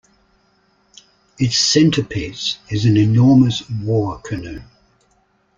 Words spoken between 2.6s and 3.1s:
is an